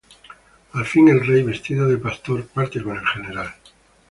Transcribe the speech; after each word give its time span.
Al 0.79 0.83
fin 0.87 1.09
el 1.09 1.23
rey, 1.23 1.43
vestido 1.43 1.87
de 1.87 1.99
pastor, 1.99 2.47
parte 2.47 2.81
con 2.81 2.97
el 2.97 3.05
general. 3.05 3.53